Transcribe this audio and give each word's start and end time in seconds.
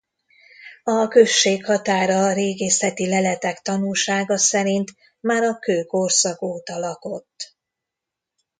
A 0.83 1.07
község 1.07 1.65
határa 1.65 2.23
a 2.25 2.33
régészeti 2.33 3.07
leletek 3.09 3.59
tanúsága 3.59 4.37
szerint 4.37 4.89
már 5.19 5.43
a 5.43 5.59
kőkorszak 5.59 6.41
óta 6.41 6.79
lakott. 6.79 7.55